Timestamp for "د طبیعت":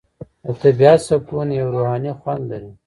0.45-0.99